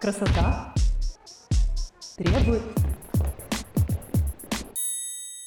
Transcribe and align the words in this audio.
Красота 0.00 0.72
требует... 2.16 2.62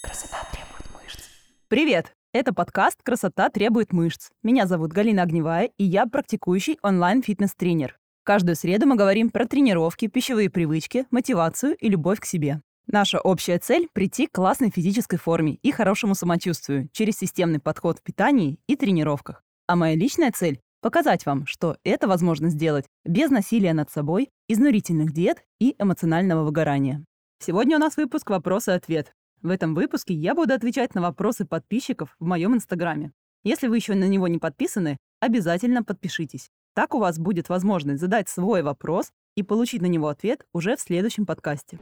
Красота 0.04 0.38
требует 0.52 0.86
мышц. 0.94 1.22
Привет! 1.70 2.14
Это 2.34 2.54
подкаст 2.54 3.02
«Красота 3.02 3.50
требует 3.50 3.92
мышц». 3.94 4.30
Меня 4.44 4.68
зовут 4.68 4.94
Галина 4.94 5.24
Огневая, 5.24 5.72
и 5.80 5.84
я 5.84 6.06
практикующий 6.06 6.78
онлайн-фитнес-тренер. 6.84 7.98
Каждую 8.24 8.56
среду 8.56 8.86
мы 8.86 8.96
говорим 8.96 9.32
про 9.32 9.48
тренировки, 9.48 10.06
пищевые 10.06 10.52
привычки, 10.52 11.08
мотивацию 11.10 11.76
и 11.76 11.90
любовь 11.90 12.20
к 12.20 12.26
себе. 12.26 12.62
Наша 12.86 13.20
общая 13.20 13.58
цель– 13.58 13.88
прийти 13.94 14.28
к 14.28 14.34
классной 14.34 14.70
физической 14.70 15.18
форме 15.18 15.56
и 15.64 15.72
хорошему 15.72 16.14
самочувствию 16.14 16.90
через 16.92 17.18
системный 17.18 17.60
подход 17.60 17.98
в 17.98 18.04
питании 18.04 18.60
и 18.68 18.76
тренировках. 18.76 19.44
А 19.66 19.76
моя 19.76 19.96
личная 19.96 20.32
цель– 20.32 20.60
показать 20.84 21.26
вам, 21.26 21.48
что 21.48 21.78
это 21.86 22.08
возможно 22.08 22.50
сделать 22.50 22.86
без 23.06 23.32
насилия 23.32 23.74
над 23.74 23.90
собой, 23.90 24.30
изнурительных 24.50 25.14
диет 25.14 25.42
и 25.60 25.76
эмоционального 25.80 26.44
выгорания. 26.44 27.06
Сегодня 27.40 27.78
у 27.78 27.80
нас 27.80 27.96
выпуск 27.96 28.30
«Вопрос 28.30 28.68
и 28.68 28.72
ответ». 28.72 29.14
В 29.42 29.50
этом 29.50 29.76
выпуске 29.76 30.14
я 30.14 30.36
буду 30.36 30.54
отвечать 30.54 30.94
на 30.94 31.02
вопросы 31.02 31.46
подписчиков 31.46 32.16
в 32.20 32.26
моем 32.26 32.54
инстаграме. 32.54 33.14
Если 33.44 33.68
вы 33.68 33.78
еще 33.78 33.96
на 33.96 34.08
него 34.08 34.28
не 34.28 34.40
подписаны, 34.40 34.98
обязательно 35.22 35.84
подпишитесь. 35.84 36.50
Так 36.76 36.94
у 36.94 37.00
вас 37.00 37.18
будет 37.18 37.48
возможность 37.48 38.02
задать 38.02 38.28
свой 38.28 38.62
вопрос 38.62 39.12
и 39.36 39.44
получить 39.44 39.82
на 39.82 39.88
него 39.88 40.10
ответ 40.10 40.46
уже 40.54 40.76
в 40.76 40.82
следующем 40.82 41.26
подкасте. 41.26 41.80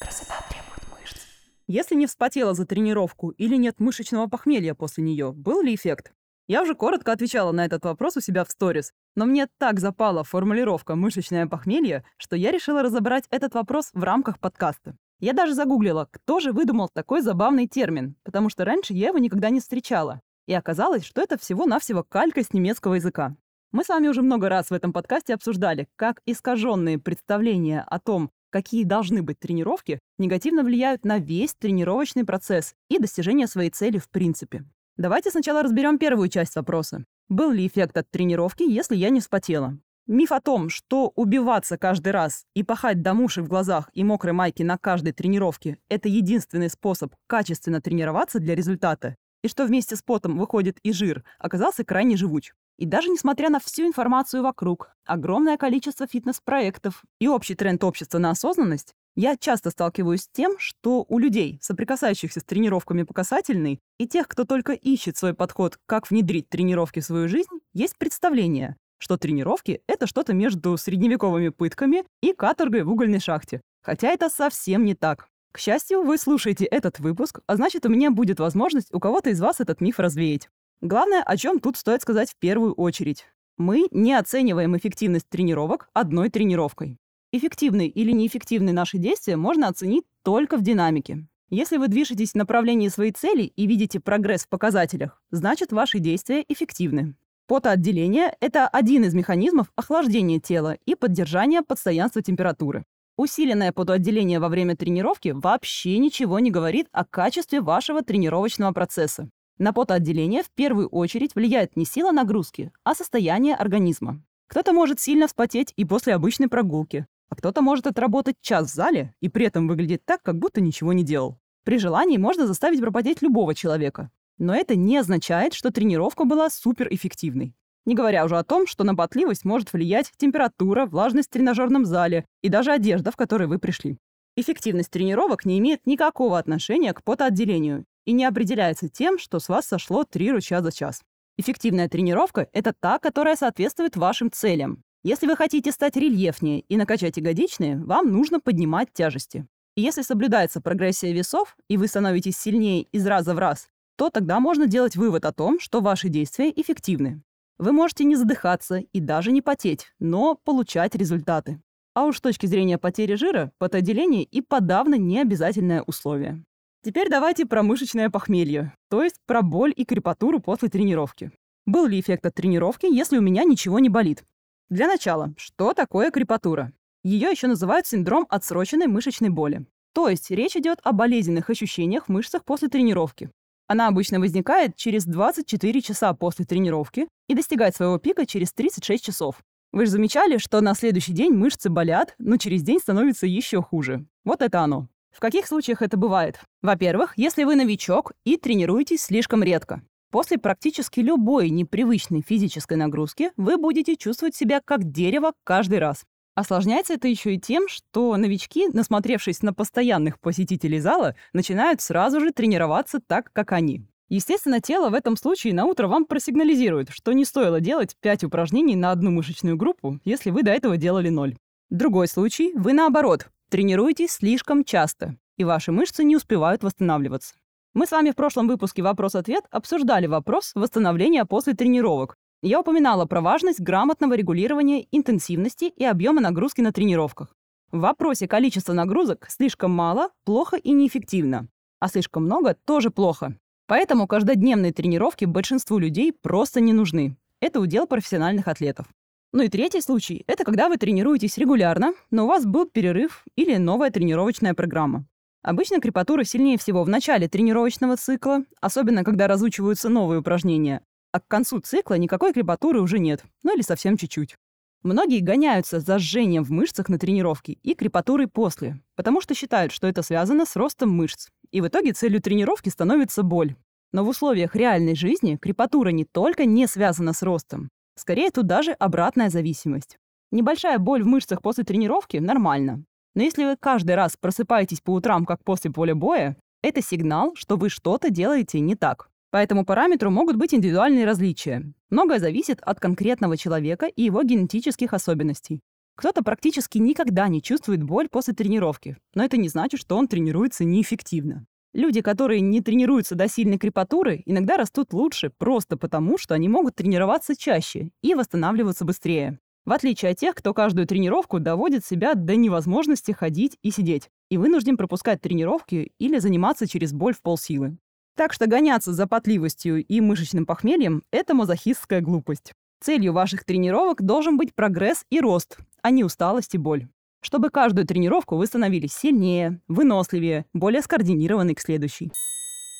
Красота 0.00 0.34
требует 0.48 1.00
мышц. 1.00 1.22
Если 1.68 1.94
не 1.94 2.06
вспотела 2.06 2.54
за 2.54 2.66
тренировку 2.66 3.30
или 3.30 3.56
нет 3.56 3.78
мышечного 3.78 4.26
похмелья 4.26 4.74
после 4.74 5.04
нее, 5.04 5.32
был 5.32 5.62
ли 5.62 5.74
эффект? 5.74 6.12
Я 6.48 6.62
уже 6.62 6.76
коротко 6.76 7.10
отвечала 7.10 7.50
на 7.50 7.64
этот 7.64 7.84
вопрос 7.84 8.16
у 8.16 8.20
себя 8.20 8.44
в 8.44 8.50
сторис, 8.50 8.92
но 9.16 9.26
мне 9.26 9.48
так 9.58 9.80
запала 9.80 10.22
формулировка 10.22 10.94
«мышечное 10.94 11.48
похмелье», 11.48 12.04
что 12.18 12.36
я 12.36 12.52
решила 12.52 12.82
разобрать 12.82 13.24
этот 13.30 13.54
вопрос 13.54 13.90
в 13.92 14.04
рамках 14.04 14.38
подкаста. 14.38 14.96
Я 15.18 15.32
даже 15.32 15.54
загуглила, 15.54 16.08
кто 16.10 16.38
же 16.38 16.52
выдумал 16.52 16.88
такой 16.88 17.20
забавный 17.22 17.66
термин, 17.66 18.14
потому 18.22 18.48
что 18.48 18.64
раньше 18.64 18.92
я 18.92 19.08
его 19.08 19.18
никогда 19.18 19.50
не 19.50 19.58
встречала. 19.58 20.20
И 20.46 20.52
оказалось, 20.52 21.04
что 21.04 21.20
это 21.20 21.36
всего-навсего 21.36 22.04
калька 22.04 22.44
с 22.44 22.52
немецкого 22.52 22.94
языка. 22.94 23.34
Мы 23.72 23.82
с 23.82 23.88
вами 23.88 24.06
уже 24.06 24.22
много 24.22 24.48
раз 24.48 24.70
в 24.70 24.74
этом 24.74 24.92
подкасте 24.92 25.34
обсуждали, 25.34 25.88
как 25.96 26.22
искаженные 26.26 27.00
представления 27.00 27.84
о 27.88 27.98
том, 27.98 28.30
какие 28.50 28.84
должны 28.84 29.22
быть 29.22 29.40
тренировки, 29.40 29.98
негативно 30.18 30.62
влияют 30.62 31.04
на 31.04 31.18
весь 31.18 31.54
тренировочный 31.54 32.24
процесс 32.24 32.74
и 32.88 32.98
достижение 32.98 33.48
своей 33.48 33.70
цели 33.70 33.98
в 33.98 34.08
принципе. 34.08 34.64
Давайте 34.96 35.30
сначала 35.30 35.62
разберем 35.62 35.98
первую 35.98 36.28
часть 36.28 36.56
вопроса. 36.56 37.04
Был 37.28 37.50
ли 37.50 37.66
эффект 37.66 37.98
от 37.98 38.10
тренировки, 38.10 38.62
если 38.62 38.96
я 38.96 39.10
не 39.10 39.20
вспотела? 39.20 39.78
Миф 40.06 40.32
о 40.32 40.40
том, 40.40 40.70
что 40.70 41.12
убиваться 41.16 41.76
каждый 41.76 42.12
раз 42.12 42.46
и 42.54 42.62
пахать 42.62 43.02
до 43.02 43.12
муши 43.12 43.42
в 43.42 43.48
глазах 43.48 43.90
и 43.92 44.04
мокрой 44.04 44.32
майки 44.32 44.62
на 44.62 44.78
каждой 44.78 45.12
тренировке– 45.12 45.78
это 45.90 46.08
единственный 46.08 46.70
способ 46.70 47.14
качественно 47.26 47.82
тренироваться 47.82 48.38
для 48.38 48.54
результата, 48.54 49.16
и 49.42 49.48
что 49.48 49.66
вместе 49.66 49.96
с 49.96 50.02
потом 50.02 50.38
выходит 50.38 50.78
и 50.82 50.92
жир, 50.92 51.24
оказался 51.38 51.84
крайне 51.84 52.16
живуч. 52.16 52.52
И 52.78 52.86
даже 52.86 53.08
несмотря 53.08 53.50
на 53.50 53.60
всю 53.60 53.86
информацию 53.86 54.42
вокруг, 54.42 54.92
огромное 55.04 55.58
количество 55.58 56.06
фитнес-проектов 56.06 57.04
и 57.18 57.28
общий 57.28 57.54
тренд 57.54 57.84
общества 57.84 58.18
на 58.18 58.30
осознанность, 58.30 58.94
я 59.16 59.36
часто 59.36 59.70
сталкиваюсь 59.70 60.22
с 60.22 60.28
тем, 60.28 60.56
что 60.58 61.04
у 61.08 61.18
людей, 61.18 61.58
соприкасающихся 61.62 62.40
с 62.40 62.44
тренировками 62.44 63.02
по 63.02 63.14
касательной, 63.14 63.80
и 63.98 64.06
тех, 64.06 64.28
кто 64.28 64.44
только 64.44 64.72
ищет 64.72 65.16
свой 65.16 65.34
подход, 65.34 65.78
как 65.86 66.10
внедрить 66.10 66.48
тренировки 66.48 67.00
в 67.00 67.04
свою 67.04 67.26
жизнь, 67.26 67.60
есть 67.72 67.96
представление, 67.96 68.76
что 68.98 69.16
тренировки— 69.16 69.80
это 69.88 70.06
что-то 70.06 70.34
между 70.34 70.76
средневековыми 70.76 71.48
пытками 71.48 72.04
и 72.22 72.32
каторгой 72.32 72.82
в 72.82 72.90
угольной 72.90 73.20
шахте. 73.20 73.62
Хотя 73.82 74.08
это 74.08 74.28
совсем 74.28 74.84
не 74.84 74.94
так. 74.94 75.28
К 75.52 75.58
счастью, 75.58 76.02
вы 76.02 76.18
слушаете 76.18 76.66
этот 76.66 76.98
выпуск, 76.98 77.40
а 77.46 77.56
значит, 77.56 77.86
у 77.86 77.88
меня 77.88 78.10
будет 78.10 78.38
возможность 78.38 78.92
у 78.92 79.00
кого-то 79.00 79.30
из 79.30 79.40
вас 79.40 79.60
этот 79.60 79.80
миф 79.80 79.98
развеять. 79.98 80.50
Главное, 80.82 81.22
о 81.22 81.36
чем 81.38 81.60
тут 81.60 81.78
стоит 81.78 82.02
сказать 82.02 82.32
в 82.32 82.36
первую 82.36 82.74
очередь. 82.74 83.24
Мы 83.56 83.86
не 83.90 84.12
оцениваем 84.12 84.76
эффективность 84.76 85.26
тренировок 85.30 85.88
одной 85.94 86.28
тренировкой. 86.28 86.98
Эффективны 87.32 87.88
или 87.88 88.12
неэффективны 88.12 88.72
наши 88.72 88.98
действия 88.98 89.36
можно 89.36 89.68
оценить 89.68 90.04
только 90.22 90.56
в 90.56 90.62
динамике. 90.62 91.26
Если 91.50 91.76
вы 91.76 91.88
движетесь 91.88 92.32
в 92.32 92.36
направлении 92.36 92.88
своей 92.88 93.12
цели 93.12 93.42
и 93.42 93.66
видите 93.66 94.00
прогресс 94.00 94.44
в 94.44 94.48
показателях, 94.48 95.22
значит 95.30 95.72
ваши 95.72 95.98
действия 95.98 96.44
эффективны. 96.48 97.14
Потоотделение– 97.46 98.34
это 98.40 98.66
один 98.68 99.04
из 99.04 99.14
механизмов 99.14 99.72
охлаждения 99.76 100.40
тела 100.40 100.78
и 100.86 100.94
поддержания 100.94 101.62
постоянства 101.62 102.22
температуры. 102.22 102.84
Усиленное 103.16 103.72
потоотделение 103.72 104.40
во 104.40 104.48
время 104.48 104.76
тренировки 104.76 105.28
вообще 105.28 105.98
ничего 105.98 106.38
не 106.38 106.50
говорит 106.50 106.88
о 106.92 107.04
качестве 107.04 107.60
вашего 107.60 108.02
тренировочного 108.02 108.72
процесса. 108.72 109.28
На 109.58 109.72
потоотделение 109.72 110.42
в 110.42 110.50
первую 110.50 110.88
очередь 110.88 111.34
влияет 111.34 111.76
не 111.76 111.86
сила 111.86 112.12
нагрузки, 112.12 112.72
а 112.84 112.94
состояние 112.94 113.54
организма. 113.54 114.22
Кто-то 114.48 114.72
может 114.72 115.00
сильно 115.00 115.26
вспотеть 115.26 115.72
и 115.76 115.84
после 115.84 116.14
обычной 116.14 116.48
прогулки, 116.48 117.06
а 117.28 117.36
кто-то 117.36 117.62
может 117.62 117.86
отработать 117.86 118.36
час 118.40 118.70
в 118.70 118.74
зале 118.74 119.14
и 119.20 119.28
при 119.28 119.46
этом 119.46 119.68
выглядеть 119.68 120.04
так, 120.04 120.22
как 120.22 120.38
будто 120.38 120.60
ничего 120.60 120.92
не 120.92 121.02
делал. 121.02 121.38
При 121.64 121.78
желании 121.78 122.16
можно 122.16 122.46
заставить 122.46 122.80
пропотеть 122.80 123.22
любого 123.22 123.54
человека. 123.54 124.10
Но 124.38 124.54
это 124.54 124.76
не 124.76 124.98
означает, 124.98 125.54
что 125.54 125.70
тренировка 125.70 126.24
была 126.24 126.50
суперэффективной. 126.50 127.54
Не 127.86 127.94
говоря 127.94 128.24
уже 128.24 128.36
о 128.36 128.44
том, 128.44 128.66
что 128.66 128.84
на 128.84 128.94
потливость 128.94 129.44
может 129.44 129.72
влиять 129.72 130.12
температура, 130.16 130.86
влажность 130.86 131.28
в 131.28 131.32
тренажерном 131.32 131.84
зале 131.84 132.26
и 132.42 132.48
даже 132.48 132.72
одежда, 132.72 133.10
в 133.10 133.16
которой 133.16 133.48
вы 133.48 133.58
пришли. 133.58 133.98
Эффективность 134.36 134.90
тренировок 134.90 135.46
не 135.46 135.58
имеет 135.58 135.86
никакого 135.86 136.38
отношения 136.38 136.92
к 136.92 137.02
потоотделению 137.02 137.84
и 138.04 138.12
не 138.12 138.24
определяется 138.24 138.88
тем, 138.88 139.18
что 139.18 139.38
с 139.38 139.48
вас 139.48 139.66
сошло 139.66 140.04
3 140.04 140.32
ручья 140.32 140.62
за 140.62 140.72
час. 140.72 141.02
Эффективная 141.38 141.88
тренировка– 141.88 142.48
это 142.52 142.72
та, 142.78 142.98
которая 142.98 143.36
соответствует 143.36 143.96
вашим 143.96 144.30
целям. 144.30 144.82
Если 145.06 145.28
вы 145.28 145.36
хотите 145.36 145.70
стать 145.70 145.94
рельефнее 145.94 146.62
и 146.62 146.76
накачать 146.76 147.16
ягодичные, 147.16 147.78
вам 147.78 148.10
нужно 148.10 148.40
поднимать 148.40 148.92
тяжести. 148.92 149.46
И 149.76 149.80
если 149.80 150.02
соблюдается 150.02 150.60
прогрессия 150.60 151.12
весов, 151.12 151.56
и 151.68 151.76
вы 151.76 151.86
становитесь 151.86 152.36
сильнее 152.36 152.82
из 152.90 153.06
раза 153.06 153.32
в 153.32 153.38
раз, 153.38 153.68
то 153.96 154.10
тогда 154.10 154.40
можно 154.40 154.66
делать 154.66 154.96
вывод 154.96 155.24
о 155.24 155.32
том, 155.32 155.60
что 155.60 155.80
ваши 155.80 156.08
действия 156.08 156.50
эффективны. 156.50 157.22
Вы 157.56 157.70
можете 157.70 158.02
не 158.02 158.16
задыхаться 158.16 158.78
и 158.78 158.98
даже 158.98 159.30
не 159.30 159.42
потеть, 159.42 159.92
но 160.00 160.34
получать 160.42 160.96
результаты. 160.96 161.60
А 161.94 162.06
уж 162.06 162.16
с 162.16 162.20
точки 162.20 162.46
зрения 162.46 162.76
потери 162.76 163.14
жира, 163.14 163.52
потоотделение 163.58 164.24
и 164.24 164.40
подавно 164.40 164.96
не 164.96 165.20
обязательное 165.20 165.82
условие. 165.82 166.42
Теперь 166.82 167.08
давайте 167.08 167.46
про 167.46 167.62
мышечное 167.62 168.10
похмелье, 168.10 168.72
то 168.90 169.04
есть 169.04 169.20
про 169.24 169.42
боль 169.42 169.72
и 169.76 169.84
крепатуру 169.84 170.40
после 170.40 170.68
тренировки. 170.68 171.30
Был 171.64 171.86
ли 171.86 172.00
эффект 172.00 172.26
от 172.26 172.34
тренировки, 172.34 172.86
если 172.92 173.18
у 173.18 173.22
меня 173.22 173.44
ничего 173.44 173.78
не 173.78 173.88
болит? 173.88 174.24
Для 174.68 174.88
начала, 174.88 175.32
что 175.36 175.74
такое 175.74 176.10
крепатура? 176.10 176.72
Ее 177.04 177.30
еще 177.30 177.46
называют 177.46 177.86
синдром 177.86 178.26
отсроченной 178.28 178.88
мышечной 178.88 179.28
боли. 179.28 179.64
То 179.92 180.08
есть 180.08 180.28
речь 180.32 180.56
идет 180.56 180.80
о 180.82 180.90
болезненных 180.92 181.48
ощущениях 181.50 182.06
в 182.06 182.08
мышцах 182.08 182.44
после 182.44 182.68
тренировки. 182.68 183.30
Она 183.68 183.86
обычно 183.86 184.18
возникает 184.18 184.74
через 184.74 185.04
24 185.04 185.82
часа 185.82 186.12
после 186.14 186.44
тренировки 186.44 187.06
и 187.28 187.34
достигает 187.34 187.76
своего 187.76 187.98
пика 187.98 188.26
через 188.26 188.52
36 188.52 189.04
часов. 189.04 189.36
Вы 189.70 189.86
же 189.86 189.92
замечали, 189.92 190.38
что 190.38 190.60
на 190.60 190.74
следующий 190.74 191.12
день 191.12 191.32
мышцы 191.32 191.70
болят, 191.70 192.16
но 192.18 192.36
через 192.36 192.64
день 192.64 192.80
становится 192.80 193.26
еще 193.28 193.62
хуже. 193.62 194.04
Вот 194.24 194.42
это 194.42 194.62
оно. 194.62 194.88
В 195.12 195.20
каких 195.20 195.46
случаях 195.46 195.80
это 195.80 195.96
бывает? 195.96 196.40
Во-первых, 196.60 197.12
если 197.16 197.44
вы 197.44 197.54
новичок 197.54 198.12
и 198.24 198.36
тренируетесь 198.36 199.02
слишком 199.02 199.44
редко. 199.44 199.82
После 200.10 200.38
практически 200.38 201.00
любой 201.00 201.50
непривычной 201.50 202.22
физической 202.22 202.76
нагрузки 202.76 203.32
вы 203.36 203.58
будете 203.58 203.96
чувствовать 203.96 204.34
себя 204.34 204.60
как 204.64 204.90
дерево 204.90 205.32
каждый 205.44 205.78
раз. 205.78 206.04
Осложняется 206.34 206.94
это 206.94 207.08
еще 207.08 207.34
и 207.34 207.40
тем, 207.40 207.66
что 207.66 208.16
новички, 208.16 208.68
насмотревшись 208.68 209.42
на 209.42 209.54
постоянных 209.54 210.20
посетителей 210.20 210.80
зала, 210.80 211.16
начинают 211.32 211.80
сразу 211.80 212.20
же 212.20 212.30
тренироваться 212.30 213.00
так, 213.00 213.32
как 213.32 213.52
они. 213.52 213.86
Естественно, 214.08 214.60
тело 214.60 214.90
в 214.90 214.94
этом 214.94 215.16
случае 215.16 215.54
на 215.54 215.64
утро 215.64 215.88
вам 215.88 216.04
просигнализирует, 216.04 216.90
что 216.90 217.12
не 217.12 217.24
стоило 217.24 217.60
делать 217.60 217.96
5 218.00 218.24
упражнений 218.24 218.76
на 218.76 218.92
одну 218.92 219.10
мышечную 219.10 219.56
группу, 219.56 219.98
если 220.04 220.30
вы 220.30 220.42
до 220.42 220.52
этого 220.52 220.76
делали 220.76 221.08
0. 221.08 221.36
Другой 221.70 222.06
случай– 222.06 222.52
вы 222.54 222.72
наоборот, 222.72 223.28
тренируетесь 223.48 224.12
слишком 224.12 224.62
часто, 224.62 225.16
и 225.36 225.44
ваши 225.44 225.72
мышцы 225.72 226.04
не 226.04 226.16
успевают 226.16 226.62
восстанавливаться. 226.62 227.34
Мы 227.76 227.86
с 227.86 227.90
вами 227.90 228.10
в 228.10 228.16
прошлом 228.16 228.48
выпуске 228.48 228.80
«Вопрос-ответ» 228.82 229.44
обсуждали 229.50 230.06
вопрос 230.06 230.52
восстановления 230.54 231.26
после 231.26 231.52
тренировок. 231.52 232.16
Я 232.40 232.60
упоминала 232.60 233.04
про 233.04 233.20
важность 233.20 233.60
грамотного 233.60 234.14
регулирования 234.14 234.86
интенсивности 234.92 235.64
и 235.66 235.84
объема 235.84 236.22
нагрузки 236.22 236.62
на 236.62 236.72
тренировках. 236.72 237.36
В 237.72 237.80
вопросе 237.80 238.26
количества 238.28 238.72
нагрузок 238.72 239.26
слишком 239.28 239.72
мало, 239.72 240.08
плохо 240.24 240.56
и 240.56 240.72
неэффективно. 240.72 241.48
А 241.78 241.88
слишком 241.88 242.24
много 242.24 242.56
тоже 242.64 242.88
плохо. 242.88 243.36
Поэтому 243.66 244.06
каждодневные 244.06 244.72
тренировки 244.72 245.26
большинству 245.26 245.78
людей 245.78 246.14
просто 246.14 246.62
не 246.62 246.72
нужны. 246.72 247.18
Это 247.42 247.60
удел 247.60 247.86
профессиональных 247.86 248.48
атлетов. 248.48 248.86
Ну 249.34 249.42
и 249.42 249.48
третий 249.48 249.82
случай– 249.82 250.24
это 250.26 250.44
когда 250.44 250.70
вы 250.70 250.78
тренируетесь 250.78 251.36
регулярно, 251.36 251.92
но 252.10 252.24
у 252.24 252.28
вас 252.28 252.46
был 252.46 252.64
перерыв 252.64 253.26
или 253.36 253.58
новая 253.58 253.90
тренировочная 253.90 254.54
программа. 254.54 255.04
Обычно 255.46 255.80
крепатура 255.80 256.24
сильнее 256.24 256.58
всего 256.58 256.82
в 256.82 256.88
начале 256.88 257.28
тренировочного 257.28 257.96
цикла, 257.96 258.42
особенно 258.60 259.04
когда 259.04 259.28
разучиваются 259.28 259.88
новые 259.88 260.18
упражнения, 260.18 260.82
а 261.12 261.20
к 261.20 261.28
концу 261.28 261.60
цикла 261.60 261.94
никакой 261.94 262.32
крепатуры 262.32 262.80
уже 262.80 262.98
нет, 262.98 263.22
ну 263.44 263.54
или 263.54 263.62
совсем 263.62 263.96
чуть-чуть. 263.96 264.34
Многие 264.82 265.20
гоняются 265.20 265.78
за 265.78 266.00
жжением 266.00 266.42
в 266.42 266.50
мышцах 266.50 266.88
на 266.88 266.98
тренировке 266.98 267.58
и 267.62 267.74
крепатурой 267.76 268.26
после, 268.26 268.80
потому 268.96 269.20
что 269.20 269.34
считают, 269.34 269.70
что 269.70 269.86
это 269.86 270.02
связано 270.02 270.46
с 270.46 270.56
ростом 270.56 270.90
мышц. 270.90 271.28
И 271.52 271.60
в 271.60 271.68
итоге 271.68 271.92
целью 271.92 272.20
тренировки 272.20 272.68
становится 272.68 273.22
боль. 273.22 273.54
Но 273.92 274.04
в 274.04 274.08
условиях 274.08 274.56
реальной 274.56 274.96
жизни 274.96 275.36
крепатура 275.36 275.90
не 275.90 276.04
только 276.04 276.44
не 276.44 276.66
связана 276.66 277.12
с 277.12 277.22
ростом, 277.22 277.68
скорее 277.94 278.32
тут 278.32 278.48
даже 278.48 278.72
обратная 278.72 279.30
зависимость. 279.30 279.96
Небольшая 280.32 280.80
боль 280.80 281.04
в 281.04 281.06
мышцах 281.06 281.40
после 281.40 281.62
тренировки– 281.62 282.16
нормально. 282.18 282.82
Но 283.16 283.22
если 283.22 283.44
вы 283.44 283.56
каждый 283.56 283.96
раз 283.96 284.16
просыпаетесь 284.20 284.82
по 284.82 284.92
утрам, 284.92 285.24
как 285.24 285.42
после 285.42 285.72
поля 285.72 285.94
боя, 285.94 286.36
это 286.62 286.82
сигнал, 286.82 287.32
что 287.34 287.56
вы 287.56 287.70
что-то 287.70 288.10
делаете 288.10 288.60
не 288.60 288.76
так. 288.76 289.08
По 289.30 289.38
этому 289.38 289.64
параметру 289.64 290.10
могут 290.10 290.36
быть 290.36 290.52
индивидуальные 290.52 291.06
различия. 291.06 291.72
Многое 291.88 292.18
зависит 292.18 292.60
от 292.60 292.78
конкретного 292.78 293.38
человека 293.38 293.86
и 293.86 294.02
его 294.02 294.22
генетических 294.22 294.92
особенностей. 294.92 295.60
Кто-то 295.96 296.22
практически 296.22 296.76
никогда 296.76 297.26
не 297.28 297.40
чувствует 297.40 297.82
боль 297.82 298.10
после 298.10 298.34
тренировки, 298.34 298.98
но 299.14 299.24
это 299.24 299.38
не 299.38 299.48
значит, 299.48 299.80
что 299.80 299.96
он 299.96 300.08
тренируется 300.08 300.64
неэффективно. 300.64 301.46
Люди, 301.72 302.02
которые 302.02 302.42
не 302.42 302.60
тренируются 302.60 303.14
до 303.14 303.28
сильной 303.28 303.56
крепатуры, 303.56 304.22
иногда 304.26 304.58
растут 304.58 304.92
лучше 304.92 305.30
просто 305.38 305.78
потому, 305.78 306.18
что 306.18 306.34
они 306.34 306.50
могут 306.50 306.74
тренироваться 306.74 307.34
чаще 307.34 307.90
и 308.02 308.14
восстанавливаться 308.14 308.84
быстрее. 308.84 309.38
В 309.66 309.72
отличие 309.72 310.12
от 310.12 310.18
тех, 310.18 310.36
кто 310.36 310.54
каждую 310.54 310.86
тренировку 310.86 311.40
доводит 311.40 311.84
себя 311.84 312.14
до 312.14 312.36
невозможности 312.36 313.10
ходить 313.10 313.58
и 313.62 313.72
сидеть, 313.72 314.10
и 314.30 314.38
вынужден 314.38 314.76
пропускать 314.76 315.20
тренировки 315.20 315.92
или 315.98 316.20
заниматься 316.20 316.68
через 316.68 316.92
боль 316.92 317.14
в 317.14 317.20
полсилы. 317.20 317.76
Так 318.16 318.32
что 318.32 318.46
гоняться 318.46 318.92
за 318.92 319.08
потливостью 319.08 319.84
и 319.84 320.00
мышечным 320.00 320.46
похмельем– 320.46 321.02
это 321.10 321.34
мазохистская 321.34 322.00
глупость. 322.00 322.52
Целью 322.80 323.12
ваших 323.12 323.44
тренировок 323.44 324.02
должен 324.02 324.36
быть 324.36 324.54
прогресс 324.54 325.04
и 325.10 325.20
рост, 325.20 325.58
а 325.82 325.90
не 325.90 326.04
усталость 326.04 326.54
и 326.54 326.58
боль. 326.58 326.86
Чтобы 327.20 327.50
каждую 327.50 327.88
тренировку 327.88 328.36
вы 328.36 328.46
становились 328.46 328.92
сильнее, 328.92 329.60
выносливее, 329.66 330.46
более 330.54 330.80
скоординированной 330.80 331.56
к 331.56 331.60
следующей. 331.60 332.12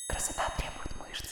Красота 0.08 0.44
требует 0.56 1.08
мышц. 1.08 1.24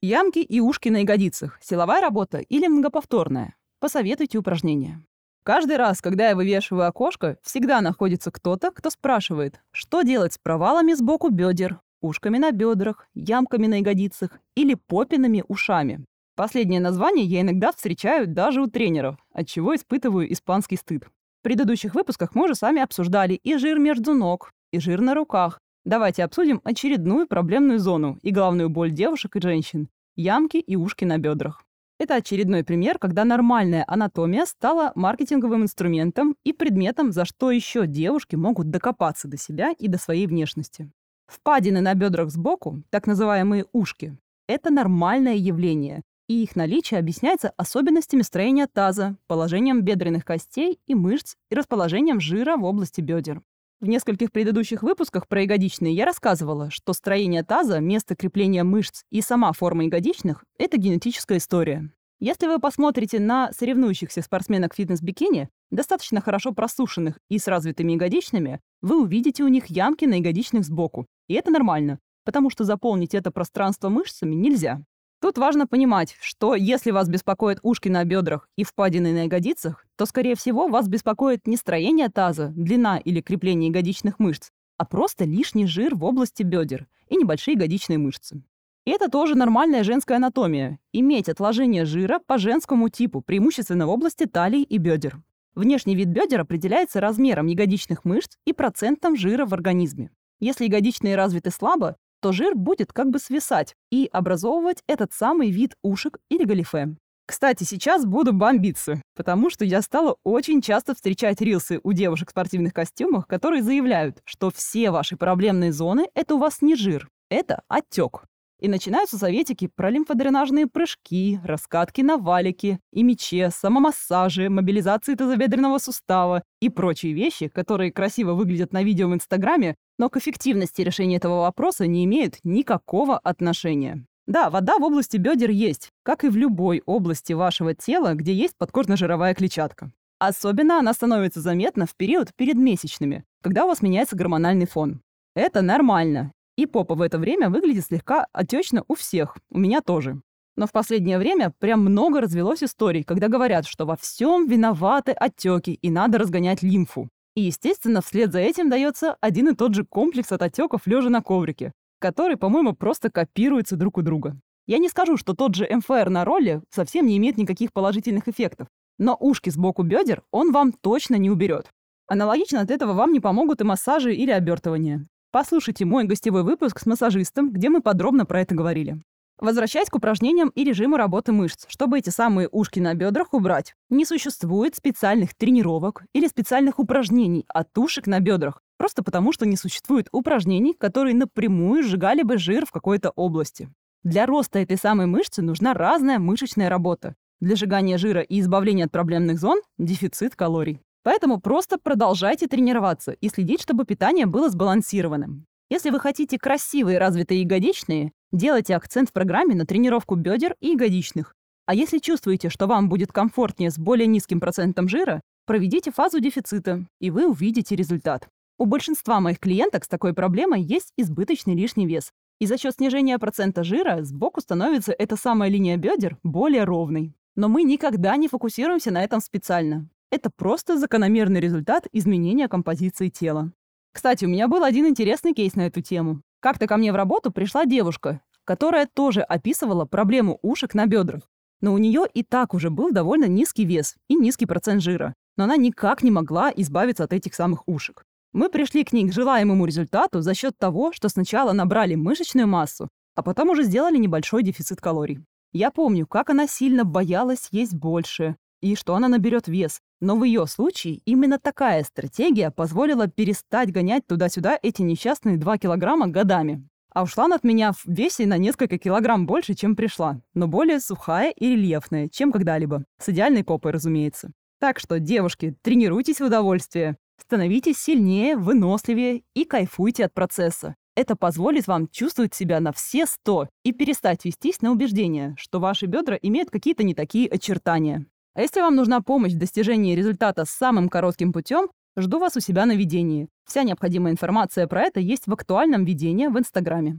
Ямки 0.00 0.38
и 0.38 0.58
ушки 0.60 0.88
на 0.88 0.98
ягодицах. 0.98 1.58
Силовая 1.60 2.00
работа 2.00 2.38
или 2.38 2.66
многоповторная. 2.66 3.54
Посоветуйте 3.82 4.38
упражнения. 4.38 5.02
Каждый 5.42 5.76
раз, 5.76 6.00
когда 6.00 6.28
я 6.28 6.36
вывешиваю 6.36 6.86
окошко, 6.86 7.36
всегда 7.42 7.80
находится 7.80 8.30
кто-то, 8.30 8.70
кто 8.70 8.90
спрашивает, 8.90 9.60
что 9.72 10.02
делать 10.02 10.34
с 10.34 10.38
провалами 10.38 10.92
сбоку 10.92 11.30
бедер, 11.30 11.80
ушками 12.00 12.38
на 12.38 12.52
бедрах, 12.52 13.08
ямками 13.14 13.66
на 13.66 13.80
ягодицах 13.80 14.38
или 14.54 14.74
попинами 14.74 15.42
ушами. 15.48 16.04
Последнее 16.36 16.78
название 16.78 17.24
я 17.24 17.40
иногда 17.40 17.72
встречаю 17.72 18.28
даже 18.28 18.62
у 18.62 18.68
тренеров, 18.68 19.16
от 19.32 19.48
чего 19.48 19.74
испытываю 19.74 20.32
испанский 20.32 20.76
стыд. 20.76 21.06
В 21.40 21.42
предыдущих 21.42 21.96
выпусках 21.96 22.36
мы 22.36 22.44
уже 22.44 22.54
сами 22.54 22.80
обсуждали 22.80 23.34
и 23.34 23.56
жир 23.56 23.80
между 23.80 24.14
ног, 24.14 24.52
и 24.70 24.78
жир 24.78 25.00
на 25.00 25.16
руках. 25.16 25.58
Давайте 25.84 26.22
обсудим 26.22 26.60
очередную 26.62 27.26
проблемную 27.26 27.80
зону 27.80 28.16
и 28.22 28.30
главную 28.30 28.70
боль 28.70 28.92
девушек 28.92 29.34
и 29.34 29.40
женщин– 29.40 29.88
ямки 30.14 30.58
и 30.58 30.76
ушки 30.76 31.04
на 31.04 31.18
бедрах. 31.18 31.64
Это 32.02 32.16
очередной 32.16 32.64
пример, 32.64 32.98
когда 32.98 33.24
нормальная 33.24 33.84
анатомия 33.86 34.44
стала 34.44 34.90
маркетинговым 34.96 35.62
инструментом 35.62 36.34
и 36.42 36.52
предметом, 36.52 37.12
за 37.12 37.24
что 37.24 37.52
еще 37.52 37.86
девушки 37.86 38.34
могут 38.34 38.70
докопаться 38.70 39.28
до 39.28 39.36
себя 39.36 39.70
и 39.78 39.86
до 39.86 39.98
своей 39.98 40.26
внешности. 40.26 40.90
Впадины 41.28 41.80
на 41.80 41.94
бедрах 41.94 42.30
сбоку, 42.30 42.82
так 42.90 43.06
называемые 43.06 43.66
ушки, 43.70 44.18
это 44.48 44.70
нормальное 44.70 45.36
явление, 45.36 46.02
и 46.26 46.42
их 46.42 46.56
наличие 46.56 46.98
объясняется 46.98 47.52
особенностями 47.56 48.22
строения 48.22 48.66
таза, 48.66 49.16
положением 49.28 49.82
бедренных 49.82 50.24
костей 50.24 50.80
и 50.88 50.96
мышц 50.96 51.36
и 51.50 51.54
расположением 51.54 52.18
жира 52.18 52.56
в 52.56 52.64
области 52.64 53.00
бедер. 53.00 53.42
В 53.82 53.88
нескольких 53.88 54.30
предыдущих 54.30 54.84
выпусках 54.84 55.26
про 55.26 55.42
ягодичные 55.42 55.92
я 55.92 56.04
рассказывала, 56.04 56.70
что 56.70 56.92
строение 56.92 57.42
таза, 57.42 57.80
место 57.80 58.14
крепления 58.14 58.62
мышц 58.62 59.02
и 59.10 59.20
сама 59.20 59.52
форма 59.52 59.86
ягодичных– 59.86 60.44
это 60.56 60.76
генетическая 60.76 61.38
история. 61.38 61.90
Если 62.20 62.46
вы 62.46 62.60
посмотрите 62.60 63.18
на 63.18 63.50
соревнующихся 63.50 64.22
спортсменок 64.22 64.76
фитнес-бикини, 64.76 65.48
достаточно 65.72 66.20
хорошо 66.20 66.52
просушенных 66.52 67.18
и 67.28 67.40
с 67.40 67.48
развитыми 67.48 67.94
ягодичными, 67.94 68.60
вы 68.82 69.02
увидите 69.02 69.42
у 69.42 69.48
них 69.48 69.66
ямки 69.66 70.04
на 70.04 70.14
ягодичных 70.14 70.64
сбоку. 70.64 71.06
И 71.26 71.34
это 71.34 71.50
нормально, 71.50 71.98
потому 72.24 72.50
что 72.50 72.62
заполнить 72.62 73.16
это 73.16 73.32
пространство 73.32 73.88
мышцами 73.88 74.36
нельзя. 74.36 74.80
Тут 75.22 75.38
важно 75.38 75.68
понимать, 75.68 76.16
что 76.20 76.56
если 76.56 76.90
вас 76.90 77.08
беспокоят 77.08 77.60
ушки 77.62 77.88
на 77.88 78.02
бедрах 78.02 78.48
и 78.56 78.64
впадины 78.64 79.12
на 79.12 79.22
ягодицах, 79.26 79.86
то, 79.94 80.04
скорее 80.04 80.34
всего, 80.34 80.66
вас 80.66 80.88
беспокоит 80.88 81.46
не 81.46 81.56
строение 81.56 82.08
таза, 82.08 82.48
длина 82.56 82.98
или 82.98 83.20
крепление 83.20 83.68
ягодичных 83.68 84.18
мышц, 84.18 84.50
а 84.78 84.84
просто 84.84 85.24
лишний 85.24 85.66
жир 85.66 85.94
в 85.94 86.02
области 86.02 86.42
бедер 86.42 86.88
и 87.08 87.14
небольшие 87.14 87.54
ягодичные 87.54 87.98
мышцы. 87.98 88.42
И 88.84 88.90
это 88.90 89.08
тоже 89.08 89.36
нормальная 89.36 89.84
женская 89.84 90.16
анатомия– 90.16 90.80
иметь 90.92 91.28
отложение 91.28 91.84
жира 91.84 92.18
по 92.18 92.36
женскому 92.36 92.88
типу, 92.88 93.20
преимущественно 93.20 93.86
в 93.86 93.90
области 93.90 94.26
талии 94.26 94.64
и 94.64 94.78
бедер. 94.78 95.22
Внешний 95.54 95.94
вид 95.94 96.08
бедер 96.08 96.40
определяется 96.40 97.00
размером 97.00 97.46
ягодичных 97.46 98.04
мышц 98.04 98.38
и 98.44 98.52
процентом 98.52 99.14
жира 99.14 99.46
в 99.46 99.54
организме. 99.54 100.10
Если 100.40 100.64
ягодичные 100.64 101.14
развиты 101.14 101.52
слабо, 101.52 101.96
то 102.22 102.32
жир 102.32 102.54
будет 102.54 102.92
как 102.92 103.10
бы 103.10 103.18
свисать 103.18 103.74
и 103.90 104.08
образовывать 104.10 104.82
этот 104.86 105.12
самый 105.12 105.50
вид 105.50 105.74
ушек 105.82 106.18
или 106.30 106.44
галифе. 106.44 106.96
Кстати, 107.26 107.64
сейчас 107.64 108.04
буду 108.04 108.32
бомбиться, 108.32 109.02
потому 109.16 109.50
что 109.50 109.64
я 109.64 109.82
стала 109.82 110.16
очень 110.24 110.60
часто 110.60 110.94
встречать 110.94 111.40
рилсы 111.40 111.80
у 111.82 111.92
девушек 111.92 112.28
в 112.28 112.30
спортивных 112.30 112.72
костюмах, 112.72 113.26
которые 113.26 113.62
заявляют, 113.62 114.20
что 114.24 114.50
все 114.50 114.90
ваши 114.90 115.16
проблемные 115.16 115.72
зоны– 115.72 116.08
это 116.14 116.34
у 116.34 116.38
вас 116.38 116.62
не 116.62 116.76
жир, 116.76 117.08
это 117.30 117.62
отек. 117.68 118.24
И 118.62 118.68
начинаются 118.68 119.18
советики 119.18 119.66
про 119.66 119.90
лимфодренажные 119.90 120.68
прыжки, 120.68 121.40
раскатки 121.42 122.00
на 122.00 122.16
валике 122.16 122.78
и 122.92 123.02
мече, 123.02 123.50
самомассажи, 123.50 124.48
мобилизации 124.48 125.16
тазобедренного 125.16 125.78
сустава 125.78 126.44
и 126.60 126.68
прочие 126.68 127.12
вещи, 127.12 127.48
которые 127.48 127.90
красиво 127.90 128.34
выглядят 128.34 128.72
на 128.72 128.84
видео 128.84 129.08
в 129.08 129.14
Инстаграме, 129.14 129.74
но 129.98 130.08
к 130.08 130.16
эффективности 130.16 130.80
решения 130.80 131.16
этого 131.16 131.40
вопроса 131.40 131.88
не 131.88 132.04
имеют 132.04 132.36
никакого 132.44 133.18
отношения. 133.18 134.06
Да, 134.26 134.48
вода 134.48 134.78
в 134.78 134.82
области 134.84 135.16
бедер 135.16 135.50
есть, 135.50 135.88
как 136.04 136.22
и 136.22 136.28
в 136.28 136.36
любой 136.36 136.84
области 136.86 137.32
вашего 137.32 137.74
тела, 137.74 138.14
где 138.14 138.32
есть 138.32 138.54
подкожно-жировая 138.58 139.34
клетчатка. 139.34 139.90
Особенно 140.20 140.78
она 140.78 140.94
становится 140.94 141.40
заметна 141.40 141.86
в 141.86 141.96
период 141.96 142.32
перед 142.36 142.54
месячными, 142.54 143.24
когда 143.42 143.64
у 143.64 143.66
вас 143.66 143.82
меняется 143.82 144.14
гормональный 144.14 144.68
фон. 144.68 145.02
Это 145.34 145.62
нормально, 145.62 146.30
и 146.56 146.66
попа 146.66 146.94
в 146.94 147.00
это 147.00 147.18
время 147.18 147.50
выглядит 147.50 147.86
слегка 147.86 148.26
отечно 148.32 148.84
у 148.88 148.94
всех, 148.94 149.36
у 149.50 149.58
меня 149.58 149.80
тоже. 149.80 150.20
Но 150.56 150.66
в 150.66 150.72
последнее 150.72 151.18
время 151.18 151.52
прям 151.58 151.80
много 151.80 152.20
развелось 152.20 152.62
историй, 152.62 153.04
когда 153.04 153.28
говорят, 153.28 153.66
что 153.66 153.86
во 153.86 153.96
всем 153.96 154.46
виноваты 154.46 155.12
отеки 155.12 155.72
и 155.72 155.90
надо 155.90 156.18
разгонять 156.18 156.62
лимфу. 156.62 157.08
И, 157.34 157.42
естественно, 157.42 158.02
вслед 158.02 158.32
за 158.32 158.40
этим 158.40 158.68
дается 158.68 159.16
один 159.20 159.48
и 159.48 159.54
тот 159.54 159.74
же 159.74 159.84
комплекс 159.84 160.30
от 160.32 160.42
отеков 160.42 160.86
лежа 160.86 161.08
на 161.08 161.22
коврике, 161.22 161.72
который, 161.98 162.36
по-моему, 162.36 162.74
просто 162.74 163.10
копируется 163.10 163.76
друг 163.76 163.96
у 163.96 164.02
друга. 164.02 164.38
Я 164.66 164.78
не 164.78 164.88
скажу, 164.88 165.16
что 165.16 165.34
тот 165.34 165.54
же 165.54 165.66
МФР 165.68 166.10
на 166.10 166.24
роли 166.24 166.62
совсем 166.70 167.06
не 167.06 167.16
имеет 167.16 167.38
никаких 167.38 167.72
положительных 167.72 168.28
эффектов, 168.28 168.68
но 168.98 169.16
ушки 169.18 169.48
сбоку 169.50 169.82
бедер 169.82 170.22
он 170.30 170.52
вам 170.52 170.72
точно 170.72 171.16
не 171.16 171.30
уберет. 171.30 171.70
Аналогично 172.06 172.60
от 172.60 172.70
этого 172.70 172.92
вам 172.92 173.12
не 173.12 173.20
помогут 173.20 173.62
и 173.62 173.64
массажи 173.64 174.14
или 174.14 174.30
обертывания. 174.30 175.06
Послушайте 175.32 175.86
мой 175.86 176.04
гостевой 176.04 176.42
выпуск 176.42 176.78
с 176.78 176.84
массажистом, 176.84 177.50
где 177.50 177.70
мы 177.70 177.80
подробно 177.80 178.26
про 178.26 178.42
это 178.42 178.54
говорили. 178.54 179.00
Возвращаясь 179.40 179.88
к 179.88 179.96
упражнениям 179.96 180.50
и 180.50 180.62
режиму 180.62 180.98
работы 180.98 181.32
мышц, 181.32 181.64
чтобы 181.68 181.98
эти 181.98 182.10
самые 182.10 182.50
ушки 182.52 182.80
на 182.80 182.92
бедрах 182.92 183.32
убрать. 183.32 183.74
Не 183.88 184.04
существует 184.04 184.76
специальных 184.76 185.34
тренировок 185.34 186.04
или 186.12 186.28
специальных 186.28 186.78
упражнений 186.78 187.46
от 187.48 187.76
ушек 187.78 188.06
на 188.06 188.20
бедрах, 188.20 188.60
просто 188.76 189.02
потому 189.02 189.32
что 189.32 189.46
не 189.46 189.56
существует 189.56 190.08
упражнений, 190.12 190.74
которые 190.74 191.14
напрямую 191.14 191.82
сжигали 191.82 192.22
бы 192.22 192.36
жир 192.36 192.66
в 192.66 192.70
какой-то 192.70 193.08
области. 193.16 193.70
Для 194.02 194.26
роста 194.26 194.58
этой 194.58 194.76
самой 194.76 195.06
мышцы 195.06 195.40
нужна 195.40 195.72
разная 195.72 196.18
мышечная 196.18 196.68
работа. 196.68 197.14
Для 197.40 197.56
сжигания 197.56 197.96
жира 197.96 198.20
и 198.20 198.38
избавления 198.40 198.84
от 198.84 198.92
проблемных 198.92 199.38
зон– 199.38 199.62
дефицит 199.78 200.36
калорий. 200.36 200.82
Поэтому 201.02 201.40
просто 201.40 201.78
продолжайте 201.78 202.46
тренироваться 202.46 203.12
и 203.12 203.28
следить, 203.28 203.60
чтобы 203.60 203.84
питание 203.84 204.26
было 204.26 204.48
сбалансированным. 204.48 205.46
Если 205.68 205.90
вы 205.90 206.00
хотите 206.00 206.38
красивые 206.38 206.98
развитые 206.98 207.42
ягодичные, 207.42 208.12
делайте 208.30 208.76
акцент 208.76 209.08
в 209.08 209.12
программе 209.12 209.54
на 209.54 209.66
тренировку 209.66 210.14
бедер 210.14 210.54
и 210.60 210.72
ягодичных. 210.72 211.34
А 211.66 211.74
если 211.74 211.98
чувствуете, 211.98 212.50
что 212.50 212.66
вам 212.66 212.88
будет 212.88 213.12
комфортнее 213.12 213.70
с 213.70 213.78
более 213.78 214.06
низким 214.06 214.40
процентом 214.40 214.88
жира, 214.88 215.20
проведите 215.46 215.90
фазу 215.90 216.20
дефицита, 216.20 216.84
и 217.00 217.10
вы 217.10 217.26
увидите 217.26 217.74
результат. 217.74 218.28
У 218.58 218.66
большинства 218.66 219.20
моих 219.20 219.38
клиенток 219.38 219.84
с 219.84 219.88
такой 219.88 220.12
проблемой 220.12 220.62
есть 220.62 220.92
избыточный 220.96 221.54
лишний 221.54 221.86
вес. 221.86 222.10
И 222.38 222.46
за 222.46 222.58
счет 222.58 222.74
снижения 222.74 223.18
процента 223.18 223.64
жира 223.64 224.02
сбоку 224.02 224.40
становится 224.40 224.92
эта 224.92 225.16
самая 225.16 225.48
линия 225.48 225.76
бедер 225.76 226.18
более 226.22 226.64
ровной. 226.64 227.14
Но 227.34 227.48
мы 227.48 227.62
никогда 227.62 228.16
не 228.16 228.28
фокусируемся 228.28 228.90
на 228.90 229.02
этом 229.02 229.20
специально. 229.20 229.88
Это 230.12 230.28
просто 230.28 230.76
закономерный 230.76 231.40
результат 231.40 231.86
изменения 231.90 232.46
композиции 232.46 233.08
тела. 233.08 233.50
Кстати, 233.94 234.26
у 234.26 234.28
меня 234.28 234.46
был 234.46 234.62
один 234.62 234.86
интересный 234.86 235.32
кейс 235.32 235.54
на 235.54 235.66
эту 235.66 235.80
тему. 235.80 236.20
Как-то 236.40 236.66
ко 236.66 236.76
мне 236.76 236.92
в 236.92 236.96
работу 236.96 237.32
пришла 237.32 237.64
девушка, 237.64 238.20
которая 238.44 238.86
тоже 238.86 239.22
описывала 239.22 239.86
проблему 239.86 240.38
ушек 240.42 240.74
на 240.74 240.84
бедрах. 240.84 241.30
Но 241.62 241.72
у 241.72 241.78
нее 241.78 242.04
и 242.12 242.22
так 242.22 242.52
уже 242.52 242.68
был 242.68 242.92
довольно 242.92 243.24
низкий 243.24 243.64
вес 243.64 243.96
и 244.06 244.14
низкий 244.14 244.44
процент 244.44 244.82
жира. 244.82 245.14
Но 245.38 245.44
она 245.44 245.56
никак 245.56 246.02
не 246.02 246.10
могла 246.10 246.52
избавиться 246.54 247.04
от 247.04 247.14
этих 247.14 247.34
самых 247.34 247.66
ушек. 247.66 248.04
Мы 248.34 248.50
пришли 248.50 248.84
к 248.84 248.92
ней 248.92 249.08
к 249.08 249.14
желаемому 249.14 249.64
результату 249.64 250.20
за 250.20 250.34
счет 250.34 250.58
того, 250.58 250.92
что 250.92 251.08
сначала 251.08 251.52
набрали 251.52 251.94
мышечную 251.94 252.46
массу, 252.46 252.90
а 253.14 253.22
потом 253.22 253.48
уже 253.48 253.62
сделали 253.62 253.96
небольшой 253.96 254.42
дефицит 254.42 254.78
калорий. 254.78 255.24
Я 255.52 255.70
помню, 255.70 256.06
как 256.06 256.28
она 256.28 256.46
сильно 256.46 256.84
боялась 256.84 257.48
есть 257.50 257.72
больше 257.74 258.36
и 258.60 258.76
что 258.76 258.94
она 258.94 259.08
наберет 259.08 259.48
вес. 259.48 259.80
Но 260.02 260.16
в 260.16 260.24
ее 260.24 260.48
случае 260.48 261.00
именно 261.04 261.38
такая 261.38 261.84
стратегия 261.84 262.50
позволила 262.50 263.06
перестать 263.06 263.70
гонять 263.70 264.04
туда-сюда 264.04 264.58
эти 264.60 264.82
несчастные 264.82 265.36
2 265.36 265.58
килограмма 265.58 266.08
годами. 266.08 266.68
А 266.92 267.04
ушла 267.04 267.26
она 267.26 267.36
от 267.36 267.44
меня 267.44 267.70
в 267.70 267.86
весе 267.86 268.26
на 268.26 268.36
несколько 268.36 268.78
килограмм 268.78 269.26
больше, 269.26 269.54
чем 269.54 269.76
пришла, 269.76 270.20
но 270.34 270.48
более 270.48 270.80
сухая 270.80 271.30
и 271.30 271.50
рельефная, 271.50 272.08
чем 272.08 272.32
когда-либо. 272.32 272.84
С 272.98 273.10
идеальной 273.10 273.44
попой, 273.44 273.70
разумеется. 273.70 274.32
Так 274.58 274.80
что, 274.80 274.98
девушки, 274.98 275.54
тренируйтесь 275.62 276.20
в 276.20 276.24
удовольствие. 276.24 276.96
Становитесь 277.20 277.78
сильнее, 277.78 278.36
выносливее 278.36 279.22
и 279.34 279.44
кайфуйте 279.44 280.06
от 280.06 280.14
процесса. 280.14 280.74
Это 280.96 281.14
позволит 281.14 281.68
вам 281.68 281.86
чувствовать 281.86 282.34
себя 282.34 282.58
на 282.58 282.72
все 282.72 283.06
сто 283.06 283.48
и 283.62 283.70
перестать 283.70 284.24
вестись 284.24 284.62
на 284.62 284.72
убеждение, 284.72 285.36
что 285.38 285.60
ваши 285.60 285.86
бедра 285.86 286.18
имеют 286.20 286.50
какие-то 286.50 286.82
не 286.82 286.96
такие 286.96 287.28
очертания. 287.28 288.06
А 288.34 288.40
если 288.40 288.60
вам 288.60 288.76
нужна 288.76 289.02
помощь 289.02 289.32
в 289.32 289.38
достижении 289.38 289.94
результата 289.94 290.44
самым 290.46 290.88
коротким 290.88 291.32
путем, 291.32 291.68
жду 291.96 292.18
вас 292.18 292.34
у 292.36 292.40
себя 292.40 292.64
на 292.64 292.74
видении. 292.74 293.28
Вся 293.46 293.62
необходимая 293.62 294.12
информация 294.12 294.66
про 294.66 294.82
это 294.82 295.00
есть 295.00 295.26
в 295.26 295.32
актуальном 295.32 295.84
видении 295.84 296.28
в 296.28 296.38
Инстаграме. 296.38 296.98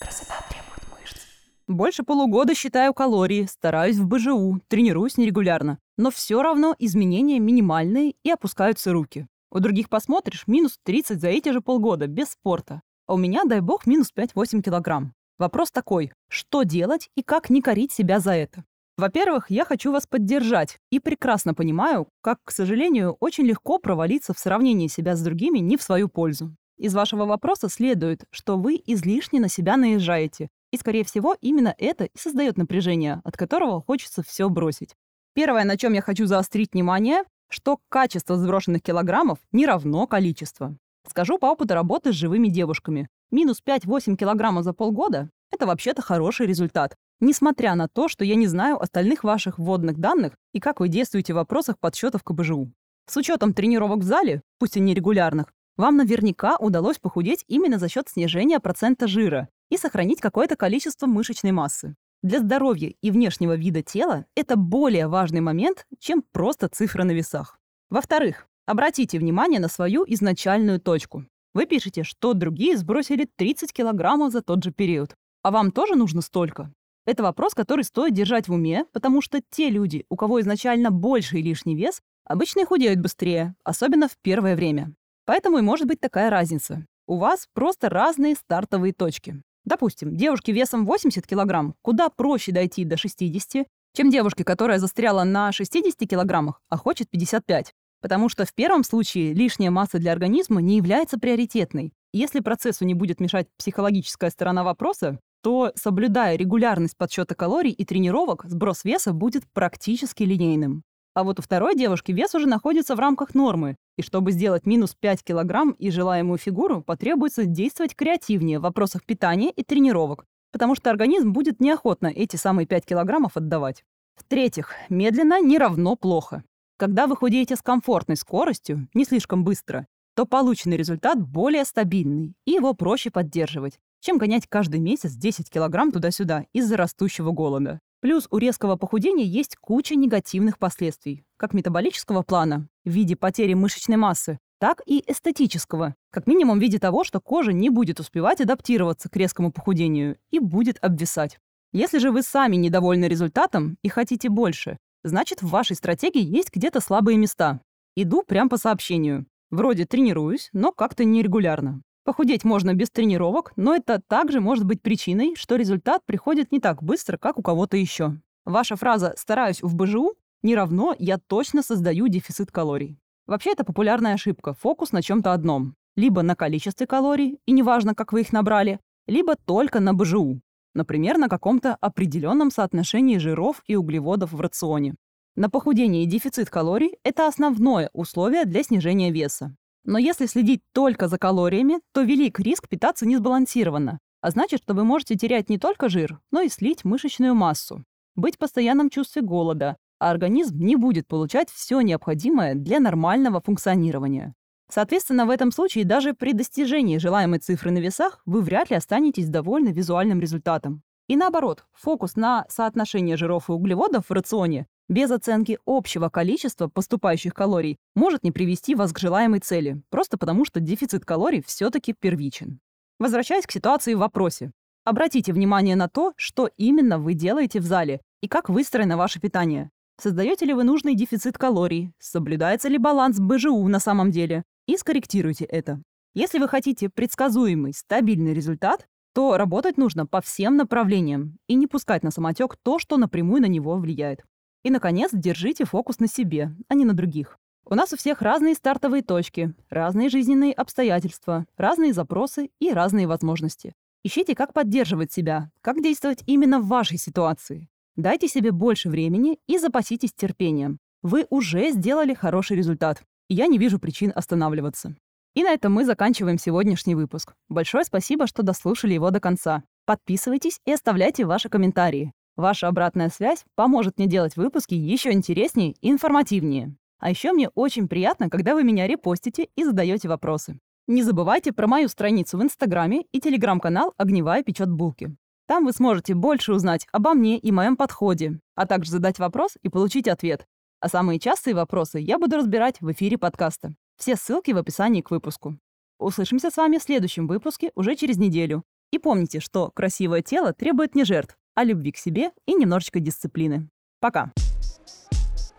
Красота 0.00 0.34
требует 0.48 1.00
мышц. 1.00 1.22
Больше 1.66 2.04
полугода 2.04 2.54
считаю 2.54 2.94
калории, 2.94 3.46
стараюсь 3.50 3.96
в 3.96 4.06
БЖУ, 4.06 4.60
тренируюсь 4.68 5.16
нерегулярно. 5.16 5.78
Но 5.98 6.12
все 6.12 6.40
равно 6.40 6.76
изменения 6.78 7.40
минимальные 7.40 8.14
и 8.22 8.30
опускаются 8.30 8.92
руки. 8.92 9.26
У 9.50 9.58
других 9.58 9.88
посмотришь, 9.88 10.44
минус 10.46 10.78
30 10.84 11.20
за 11.20 11.28
эти 11.28 11.48
же 11.50 11.60
полгода, 11.60 12.06
без 12.06 12.30
спорта. 12.30 12.82
А 13.06 13.14
у 13.14 13.16
меня, 13.16 13.42
дай 13.44 13.60
бог, 13.60 13.86
минус 13.86 14.12
5-8 14.16 14.62
килограмм. 14.62 15.14
Вопрос 15.36 15.72
такой, 15.72 16.12
что 16.28 16.62
делать 16.62 17.10
и 17.16 17.22
как 17.22 17.50
не 17.50 17.60
корить 17.60 17.90
себя 17.90 18.20
за 18.20 18.32
это? 18.32 18.64
Во-первых, 18.96 19.50
я 19.50 19.64
хочу 19.64 19.90
вас 19.90 20.06
поддержать 20.06 20.78
и 20.90 21.00
прекрасно 21.00 21.52
понимаю, 21.52 22.08
как, 22.22 22.38
к 22.44 22.52
сожалению, 22.52 23.16
очень 23.18 23.44
легко 23.44 23.78
провалиться 23.78 24.32
в 24.32 24.38
сравнении 24.38 24.86
себя 24.86 25.16
с 25.16 25.20
другими 25.20 25.58
не 25.58 25.76
в 25.76 25.82
свою 25.82 26.08
пользу. 26.08 26.54
Из 26.76 26.94
вашего 26.94 27.24
вопроса 27.24 27.68
следует, 27.68 28.24
что 28.30 28.56
вы 28.56 28.80
излишне 28.86 29.40
на 29.40 29.48
себя 29.48 29.76
наезжаете, 29.76 30.48
и, 30.72 30.76
скорее 30.76 31.04
всего, 31.04 31.36
именно 31.40 31.74
это 31.76 32.04
и 32.04 32.18
создает 32.18 32.56
напряжение, 32.56 33.20
от 33.24 33.36
которого 33.36 33.82
хочется 33.82 34.22
все 34.22 34.48
бросить. 34.48 34.94
Первое, 35.34 35.64
на 35.64 35.76
чем 35.76 35.92
я 35.92 36.00
хочу 36.00 36.26
заострить 36.26 36.72
внимание, 36.72 37.24
что 37.48 37.80
качество 37.88 38.36
сброшенных 38.36 38.82
килограммов 38.82 39.38
не 39.50 39.66
равно 39.66 40.06
количество. 40.06 40.76
Скажу 41.08 41.38
по 41.38 41.46
опыту 41.46 41.74
работы 41.74 42.12
с 42.12 42.16
живыми 42.16 42.48
девушками. 42.48 43.08
Минус 43.30 43.60
5-8 43.64 44.16
килограммов 44.16 44.64
за 44.64 44.72
полгода– 44.72 45.30
это 45.52 45.66
вообще-то 45.66 46.02
хороший 46.02 46.46
результат, 46.46 46.96
несмотря 47.20 47.74
на 47.74 47.88
то, 47.88 48.08
что 48.08 48.24
я 48.24 48.34
не 48.34 48.46
знаю 48.46 48.80
остальных 48.80 49.24
ваших 49.24 49.58
вводных 49.58 49.98
данных 49.98 50.34
и 50.52 50.60
как 50.60 50.80
вы 50.80 50.88
действуете 50.88 51.32
в 51.32 51.36
вопросах 51.36 51.78
подсчетов 51.78 52.22
КБЖУ. 52.22 52.72
С 53.06 53.16
учетом 53.16 53.52
тренировок 53.52 54.00
в 54.00 54.04
зале, 54.04 54.42
пусть 54.58 54.76
и 54.76 54.80
нерегулярных, 54.80 55.52
вам 55.76 55.96
наверняка 55.96 56.56
удалось 56.56 56.98
похудеть 56.98 57.44
именно 57.48 57.78
за 57.78 57.88
счет 57.88 58.08
снижения 58.08 58.60
процента 58.60 59.08
жира 59.08 59.48
и 59.70 59.76
сохранить 59.76 60.20
какое-то 60.20 60.56
количество 60.56 61.06
мышечной 61.06 61.52
массы. 61.52 61.96
Для 62.22 62.40
здоровья 62.40 62.94
и 63.02 63.10
внешнего 63.10 63.54
вида 63.54 63.82
тела 63.82 64.24
это 64.34 64.56
более 64.56 65.08
важный 65.08 65.40
момент, 65.40 65.86
чем 65.98 66.22
просто 66.32 66.68
цифры 66.68 67.04
на 67.04 67.10
весах. 67.10 67.58
Во-вторых, 67.90 68.46
обратите 68.66 69.18
внимание 69.18 69.60
на 69.60 69.68
свою 69.68 70.04
изначальную 70.06 70.80
точку. 70.80 71.26
Вы 71.52 71.66
пишете, 71.66 72.02
что 72.02 72.32
другие 72.32 72.76
сбросили 72.76 73.28
30 73.36 73.72
килограммов 73.72 74.32
за 74.32 74.42
тот 74.42 74.64
же 74.64 74.72
период. 74.72 75.14
А 75.42 75.50
вам 75.50 75.70
тоже 75.70 75.96
нужно 75.96 76.22
столько? 76.22 76.72
Это 77.06 77.22
вопрос, 77.22 77.54
который 77.54 77.84
стоит 77.84 78.14
держать 78.14 78.48
в 78.48 78.52
уме, 78.52 78.86
потому 78.92 79.20
что 79.20 79.40
те 79.50 79.68
люди, 79.68 80.06
у 80.08 80.16
кого 80.16 80.40
изначально 80.40 80.90
больший 80.90 81.42
лишний 81.42 81.76
вес, 81.76 82.00
обычно 82.24 82.60
и 82.60 82.64
худеют 82.64 83.00
быстрее, 83.00 83.54
особенно 83.62 84.08
в 84.08 84.16
первое 84.22 84.56
время. 84.56 84.94
Поэтому 85.26 85.58
и 85.58 85.62
может 85.62 85.86
быть 85.86 86.00
такая 86.00 86.30
разница. 86.30 86.86
У 87.06 87.16
вас 87.18 87.46
просто 87.52 87.90
разные 87.90 88.34
стартовые 88.34 88.94
точки. 88.94 89.42
Допустим, 89.64 90.16
девушке 90.16 90.52
весом 90.52 90.86
80 90.86 91.26
килограмм 91.26 91.74
куда 91.82 92.08
проще 92.08 92.52
дойти 92.52 92.84
до 92.84 92.96
60, 92.96 93.66
чем 93.94 94.10
девушке, 94.10 94.44
которая 94.44 94.78
застряла 94.78 95.24
на 95.24 95.52
60 95.52 96.08
килограммах, 96.08 96.60
а 96.68 96.76
хочет 96.76 97.10
55. 97.10 97.72
Потому 98.00 98.28
что 98.28 98.44
в 98.44 98.54
первом 98.54 98.84
случае 98.84 99.32
лишняя 99.32 99.70
масса 99.70 99.98
для 99.98 100.12
организма 100.12 100.60
не 100.60 100.76
является 100.76 101.18
приоритетной. 101.18 101.92
Если 102.12 102.40
процессу 102.40 102.84
не 102.84 102.94
будет 102.94 103.20
мешать 103.20 103.48
психологическая 103.58 104.30
сторона 104.30 104.62
вопроса, 104.64 105.18
то, 105.44 105.72
соблюдая 105.74 106.36
регулярность 106.36 106.96
подсчета 106.96 107.34
калорий 107.34 107.70
и 107.70 107.84
тренировок, 107.84 108.46
сброс 108.46 108.82
веса 108.82 109.12
будет 109.12 109.44
практически 109.52 110.22
линейным. 110.22 110.84
А 111.12 111.22
вот 111.22 111.38
у 111.38 111.42
второй 111.42 111.76
девушки 111.76 112.12
вес 112.12 112.34
уже 112.34 112.48
находится 112.48 112.96
в 112.96 112.98
рамках 112.98 113.34
нормы, 113.34 113.76
и 113.98 114.02
чтобы 114.02 114.32
сделать 114.32 114.64
минус 114.64 114.96
5 114.98 115.22
килограмм 115.22 115.72
и 115.72 115.90
желаемую 115.90 116.38
фигуру, 116.38 116.80
потребуется 116.80 117.44
действовать 117.44 117.94
креативнее 117.94 118.58
в 118.58 118.62
вопросах 118.62 119.04
питания 119.04 119.50
и 119.50 119.62
тренировок, 119.62 120.24
потому 120.50 120.74
что 120.74 120.88
организм 120.88 121.34
будет 121.34 121.60
неохотно 121.60 122.06
эти 122.06 122.36
самые 122.36 122.66
5 122.66 122.86
килограммов 122.86 123.36
отдавать. 123.36 123.84
В-третьих, 124.16 124.72
медленно 124.88 125.42
не 125.42 125.58
равно 125.58 125.94
плохо. 125.94 126.42
Когда 126.78 127.06
вы 127.06 127.16
худеете 127.16 127.56
с 127.56 127.60
комфортной 127.60 128.16
скоростью, 128.16 128.88
не 128.94 129.04
слишком 129.04 129.44
быстро, 129.44 129.86
то 130.16 130.24
полученный 130.24 130.78
результат 130.78 131.20
более 131.20 131.66
стабильный, 131.66 132.34
и 132.46 132.52
его 132.52 132.72
проще 132.72 133.10
поддерживать, 133.10 133.78
чем 134.04 134.18
гонять 134.18 134.46
каждый 134.46 134.80
месяц 134.80 135.12
10 135.12 135.48
килограмм 135.48 135.90
туда-сюда 135.90 136.44
из-за 136.52 136.76
растущего 136.76 137.30
голода. 137.30 137.80
Плюс 138.00 138.28
у 138.30 138.36
резкого 138.36 138.76
похудения 138.76 139.24
есть 139.24 139.56
куча 139.56 139.94
негативных 139.94 140.58
последствий, 140.58 141.24
как 141.38 141.54
метаболического 141.54 142.22
плана 142.22 142.68
в 142.84 142.90
виде 142.90 143.16
потери 143.16 143.54
мышечной 143.54 143.96
массы, 143.96 144.38
так 144.58 144.82
и 144.84 145.02
эстетического, 145.06 145.94
как 146.10 146.26
минимум 146.26 146.58
в 146.58 146.60
виде 146.60 146.78
того, 146.78 147.02
что 147.02 147.18
кожа 147.18 147.54
не 147.54 147.70
будет 147.70 147.98
успевать 147.98 148.42
адаптироваться 148.42 149.08
к 149.08 149.16
резкому 149.16 149.50
похудению 149.50 150.18
и 150.30 150.38
будет 150.38 150.76
обвисать. 150.84 151.38
Если 151.72 151.96
же 151.96 152.10
вы 152.10 152.22
сами 152.22 152.56
недовольны 152.56 153.06
результатом 153.06 153.78
и 153.82 153.88
хотите 153.88 154.28
больше, 154.28 154.76
значит 155.02 155.40
в 155.40 155.48
вашей 155.48 155.76
стратегии 155.76 156.22
есть 156.22 156.50
где-то 156.52 156.80
слабые 156.80 157.16
места. 157.16 157.62
Иду 157.96 158.22
прямо 158.22 158.50
по 158.50 158.58
сообщению. 158.58 159.24
Вроде 159.50 159.86
тренируюсь, 159.86 160.50
но 160.52 160.72
как-то 160.72 161.04
нерегулярно. 161.04 161.80
Похудеть 162.04 162.44
можно 162.44 162.74
без 162.74 162.90
тренировок, 162.90 163.52
но 163.56 163.74
это 163.74 163.98
также 163.98 164.40
может 164.40 164.64
быть 164.64 164.82
причиной, 164.82 165.34
что 165.36 165.56
результат 165.56 166.02
приходит 166.04 166.52
не 166.52 166.60
так 166.60 166.82
быстро, 166.82 167.16
как 167.16 167.38
у 167.38 167.42
кого-то 167.42 167.78
еще. 167.78 168.18
Ваша 168.44 168.76
фраза 168.76 169.14
«стараюсь 169.16 169.62
в 169.62 169.74
БЖУ» 169.74 170.14
не 170.42 170.54
равно 170.54 170.94
«я 170.98 171.16
точно 171.16 171.62
создаю 171.62 172.08
дефицит 172.08 172.52
калорий». 172.52 172.98
Вообще 173.26 173.52
это 173.52 173.64
популярная 173.64 174.14
ошибка, 174.14 174.52
фокус 174.52 174.92
на 174.92 175.00
чем-то 175.00 175.32
одном. 175.32 175.76
Либо 175.96 176.20
на 176.20 176.36
количестве 176.36 176.86
калорий, 176.86 177.38
и 177.46 177.52
неважно, 177.52 177.94
как 177.94 178.12
вы 178.12 178.20
их 178.20 178.32
набрали, 178.32 178.80
либо 179.06 179.34
только 179.36 179.80
на 179.80 179.94
БЖУ. 179.94 180.42
Например, 180.74 181.16
на 181.16 181.28
каком-то 181.28 181.74
определенном 181.76 182.50
соотношении 182.50 183.16
жиров 183.16 183.62
и 183.66 183.76
углеводов 183.76 184.32
в 184.32 184.40
рационе. 184.42 184.94
На 185.36 185.48
похудение 185.48 186.04
дефицит 186.04 186.50
калорий– 186.50 186.96
это 187.02 187.26
основное 187.26 187.88
условие 187.94 188.44
для 188.44 188.62
снижения 188.62 189.10
веса. 189.10 189.56
Но 189.84 189.98
если 189.98 190.26
следить 190.26 190.62
только 190.72 191.08
за 191.08 191.18
калориями, 191.18 191.80
то 191.92 192.02
велик 192.02 192.40
риск 192.40 192.68
питаться 192.68 193.06
несбалансированно, 193.06 193.98
а 194.20 194.30
значит, 194.30 194.62
что 194.62 194.74
вы 194.74 194.84
можете 194.84 195.16
терять 195.16 195.50
не 195.50 195.58
только 195.58 195.88
жир, 195.88 196.20
но 196.30 196.40
и 196.40 196.48
слить 196.48 196.84
мышечную 196.84 197.34
массу, 197.34 197.84
быть 198.16 198.36
в 198.36 198.38
постоянном 198.38 198.88
чувстве 198.88 199.20
голода, 199.20 199.76
а 199.98 200.10
организм 200.10 200.58
не 200.58 200.76
будет 200.76 201.06
получать 201.06 201.50
все 201.50 201.80
необходимое 201.82 202.54
для 202.54 202.80
нормального 202.80 203.40
функционирования. 203.40 204.34
Соответственно, 204.70 205.26
в 205.26 205.30
этом 205.30 205.52
случае 205.52 205.84
даже 205.84 206.14
при 206.14 206.32
достижении 206.32 206.98
желаемой 206.98 207.38
цифры 207.38 207.70
на 207.70 207.78
весах 207.78 208.20
вы 208.24 208.40
вряд 208.40 208.70
ли 208.70 208.76
останетесь 208.76 209.28
довольны 209.28 209.68
визуальным 209.68 210.20
результатом. 210.20 210.82
И 211.06 211.16
наоборот, 211.16 211.66
фокус 211.74 212.16
на 212.16 212.46
соотношение 212.48 213.16
жиров 213.16 213.50
и 213.50 213.52
углеводов 213.52 214.08
в 214.08 214.12
рационе 214.12 214.66
без 214.88 215.10
оценки 215.10 215.58
общего 215.66 216.08
количества 216.08 216.68
поступающих 216.68 217.34
калорий 217.34 217.78
может 217.94 218.22
не 218.22 218.32
привести 218.32 218.74
вас 218.74 218.92
к 218.92 218.98
желаемой 218.98 219.40
цели, 219.40 219.82
просто 219.90 220.18
потому 220.18 220.44
что 220.44 220.60
дефицит 220.60 221.04
калорий 221.04 221.42
все-таки 221.46 221.94
первичен. 221.98 222.60
Возвращаясь 222.98 223.46
к 223.46 223.52
ситуации 223.52 223.94
в 223.94 223.98
вопросе. 223.98 224.52
Обратите 224.84 225.32
внимание 225.32 225.76
на 225.76 225.88
то, 225.88 226.12
что 226.16 226.50
именно 226.58 226.98
вы 226.98 227.14
делаете 227.14 227.60
в 227.60 227.64
зале 227.64 228.00
и 228.20 228.28
как 228.28 228.48
выстроено 228.48 228.96
ваше 228.96 229.20
питание. 229.20 229.70
Создаете 230.00 230.44
ли 230.44 230.52
вы 230.52 230.64
нужный 230.64 230.94
дефицит 230.94 231.38
калорий, 231.38 231.92
соблюдается 231.98 232.68
ли 232.68 232.78
баланс 232.78 233.18
БЖУ 233.18 233.66
на 233.68 233.80
самом 233.80 234.10
деле, 234.10 234.42
и 234.66 234.76
скорректируйте 234.76 235.44
это. 235.44 235.80
Если 236.14 236.38
вы 236.38 236.48
хотите 236.48 236.88
предсказуемый, 236.88 237.72
стабильный 237.72 238.34
результат, 238.34 238.86
то 239.14 239.36
работать 239.36 239.78
нужно 239.78 240.06
по 240.06 240.20
всем 240.20 240.56
направлениям 240.56 241.38
и 241.48 241.54
не 241.54 241.66
пускать 241.66 242.02
на 242.02 242.10
самотек 242.10 242.56
то, 242.62 242.78
что 242.78 242.96
напрямую 242.96 243.40
на 243.40 243.46
него 243.46 243.76
влияет. 243.76 244.20
И, 244.64 244.70
наконец, 244.70 245.10
держите 245.12 245.64
фокус 245.64 246.00
на 246.00 246.08
себе, 246.08 246.52
а 246.68 246.74
не 246.74 246.84
на 246.84 246.94
других. 246.94 247.38
У 247.66 247.74
нас 247.74 247.92
у 247.92 247.96
всех 247.96 248.20
разные 248.20 248.54
стартовые 248.54 249.02
точки, 249.02 249.54
разные 249.70 250.08
жизненные 250.08 250.52
обстоятельства, 250.52 251.46
разные 251.56 251.92
запросы 251.92 252.50
и 252.58 252.72
разные 252.72 253.06
возможности. 253.06 253.74
Ищите, 254.02 254.34
как 254.34 254.52
поддерживать 254.52 255.12
себя, 255.12 255.50
как 255.60 255.82
действовать 255.82 256.22
именно 256.26 256.60
в 256.60 256.66
вашей 256.66 256.98
ситуации. 256.98 257.68
Дайте 257.96 258.26
себе 258.26 258.52
больше 258.52 258.90
времени 258.90 259.38
и 259.46 259.58
запаситесь 259.58 260.12
терпением. 260.12 260.78
Вы 261.02 261.26
уже 261.30 261.70
сделали 261.70 262.12
хороший 262.12 262.56
результат, 262.56 263.02
и 263.28 263.34
я 263.34 263.46
не 263.46 263.58
вижу 263.58 263.78
причин 263.78 264.12
останавливаться. 264.14 264.96
И 265.34 265.42
на 265.42 265.52
этом 265.52 265.72
мы 265.72 265.84
заканчиваем 265.84 266.38
сегодняшний 266.38 266.94
выпуск. 266.94 267.34
Большое 267.48 267.84
спасибо, 267.84 268.26
что 268.26 268.42
дослушали 268.42 268.94
его 268.94 269.10
до 269.10 269.20
конца. 269.20 269.62
Подписывайтесь 269.84 270.60
и 270.64 270.72
оставляйте 270.72 271.24
ваши 271.24 271.48
комментарии. 271.48 272.12
Ваша 272.36 272.68
обратная 272.68 273.10
связь 273.10 273.44
поможет 273.54 273.98
мне 273.98 274.06
делать 274.06 274.36
выпуски 274.36 274.74
еще 274.74 275.12
интереснее 275.12 275.74
и 275.80 275.90
информативнее. 275.90 276.76
А 276.98 277.10
еще 277.10 277.32
мне 277.32 277.48
очень 277.50 277.86
приятно, 277.86 278.28
когда 278.28 278.54
вы 278.54 278.64
меня 278.64 278.86
репостите 278.86 279.48
и 279.54 279.64
задаете 279.64 280.08
вопросы. 280.08 280.58
Не 280.86 281.02
забывайте 281.02 281.52
про 281.52 281.66
мою 281.66 281.88
страницу 281.88 282.36
в 282.36 282.42
Инстаграме 282.42 283.04
и 283.12 283.20
телеграм-канал 283.20 283.94
«Огневая 283.96 284.42
печет 284.42 284.70
булки». 284.70 285.16
Там 285.46 285.66
вы 285.66 285.72
сможете 285.72 286.14
больше 286.14 286.52
узнать 286.52 286.86
обо 286.90 287.14
мне 287.14 287.38
и 287.38 287.52
моем 287.52 287.76
подходе, 287.76 288.40
а 288.54 288.66
также 288.66 288.90
задать 288.90 289.18
вопрос 289.18 289.56
и 289.62 289.68
получить 289.68 290.08
ответ. 290.08 290.46
А 290.80 290.88
самые 290.88 291.18
частые 291.18 291.54
вопросы 291.54 291.98
я 291.98 292.18
буду 292.18 292.36
разбирать 292.36 292.80
в 292.80 292.90
эфире 292.92 293.16
подкаста. 293.16 293.74
Все 293.96 294.16
ссылки 294.16 294.50
в 294.50 294.58
описании 294.58 295.02
к 295.02 295.10
выпуску. 295.10 295.58
Услышимся 295.98 296.50
с 296.50 296.56
вами 296.56 296.78
в 296.78 296.82
следующем 296.82 297.26
выпуске 297.26 297.70
уже 297.74 297.94
через 297.94 298.16
неделю. 298.16 298.64
И 298.90 298.98
помните, 298.98 299.40
что 299.40 299.70
красивое 299.70 300.22
тело 300.22 300.52
требует 300.52 300.94
не 300.94 301.04
жертв, 301.04 301.36
а 301.54 301.64
любви 301.64 301.92
к 301.92 301.96
себе 301.96 302.30
и 302.46 302.54
немножечко 302.54 303.00
дисциплины. 303.00 303.68
Пока. 304.00 304.32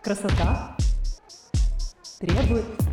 Красота 0.02 0.76
требует 2.20 2.85